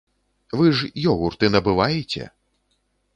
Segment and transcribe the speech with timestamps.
[0.61, 2.23] Вы ж ёгурты набываеце!